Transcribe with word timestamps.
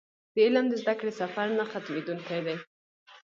د 0.33 0.35
علم 0.45 0.65
د 0.69 0.73
زده 0.81 0.93
کړې 0.99 1.11
سفر 1.21 1.47
نه 1.57 1.63
ختمېدونکی 1.71 2.39
دی. 2.45 2.57